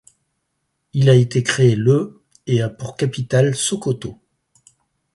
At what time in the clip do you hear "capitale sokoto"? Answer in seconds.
2.97-4.19